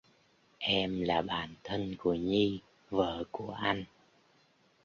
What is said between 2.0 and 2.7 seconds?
Nhi